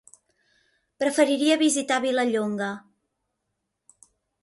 [1.03, 2.73] Preferiria visitar Vilallonga.